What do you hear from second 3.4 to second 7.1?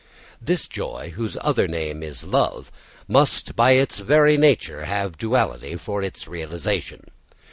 by its very nature have duality for its realisation.